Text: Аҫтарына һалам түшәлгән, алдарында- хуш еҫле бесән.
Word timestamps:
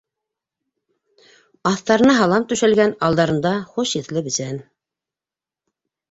Аҫтарына 1.71 2.15
һалам 2.19 2.47
түшәлгән, 2.53 2.93
алдарында- 3.07 3.51
хуш 3.75 3.93
еҫле 3.99 4.23
бесән. 4.29 4.57